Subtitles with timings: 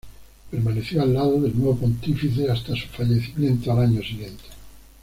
[0.49, 4.45] Permaneció al lado del nuevo pontífice hasta su fallecimiento al año siguiente.